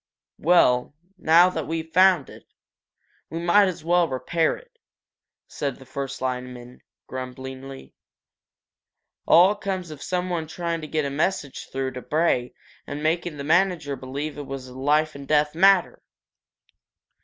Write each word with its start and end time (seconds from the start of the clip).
"Well, 0.39 0.95
now 1.19 1.51
that 1.51 1.67
we've 1.67 1.93
found 1.93 2.27
it, 2.27 2.45
we 3.29 3.37
might 3.37 3.67
as 3.67 3.83
well 3.85 4.07
repair 4.09 4.55
it," 4.57 4.79
said 5.47 5.75
the 5.75 5.85
first 5.85 6.21
lineman, 6.23 6.81
grumblingly. 7.05 7.93
"All 9.27 9.53
comes 9.53 9.91
of 9.91 10.01
someone 10.01 10.47
trying 10.47 10.81
to 10.81 10.87
get 10.87 11.05
a 11.05 11.11
message 11.11 11.67
through 11.71 11.91
to 11.91 12.01
Bray 12.01 12.55
and 12.87 13.03
making 13.03 13.37
the 13.37 13.43
manager 13.43 13.95
believe 13.95 14.39
it 14.39 14.47
was 14.47 14.67
a 14.69 14.75
life 14.75 15.13
and 15.13 15.27
death 15.27 15.53
matter!" 15.53 16.01